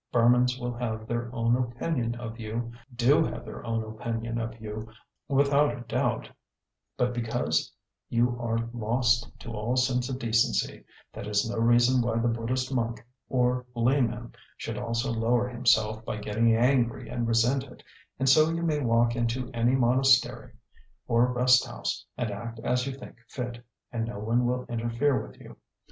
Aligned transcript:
Burmans 0.11 0.57
will 0.59 0.73
have 0.73 1.05
their 1.05 1.29
own 1.31 1.55
opinion 1.55 2.15
of 2.15 2.39
you, 2.39 2.71
do 2.95 3.23
have 3.23 3.45
their 3.45 3.63
own 3.63 3.83
opinion 3.83 4.39
of 4.39 4.59
you, 4.59 4.91
without 5.29 5.77
a 5.77 5.81
doubt; 5.81 6.27
but 6.97 7.13
because 7.13 7.71
you 8.09 8.35
are 8.41 8.67
lost 8.73 9.29
to 9.41 9.51
all 9.51 9.75
sense 9.77 10.09
of 10.09 10.17
decency, 10.17 10.83
that 11.13 11.27
is 11.27 11.47
no 11.47 11.57
reason 11.57 12.01
why 12.01 12.17
the 12.17 12.27
Buddhist 12.27 12.73
monk 12.73 13.05
or 13.29 13.63
layman 13.75 14.33
should 14.57 14.75
also 14.75 15.11
lower 15.11 15.47
himself 15.47 16.03
by 16.03 16.17
getting 16.17 16.55
angry 16.55 17.07
and 17.07 17.27
resent 17.27 17.63
it; 17.65 17.83
and 18.17 18.27
so 18.27 18.49
you 18.49 18.63
may 18.63 18.79
walk 18.79 19.15
into 19.15 19.51
any 19.53 19.75
monastery 19.75 20.51
or 21.07 21.31
rest 21.31 21.63
house 21.67 22.03
and 22.17 22.31
act 22.31 22.57
as 22.61 22.87
you 22.87 22.93
think 22.97 23.17
fit, 23.27 23.63
and 23.91 24.05
no 24.07 24.17
one 24.17 24.47
will 24.47 24.65
interfere 24.65 25.23
with 25.23 25.39
you. 25.39 25.57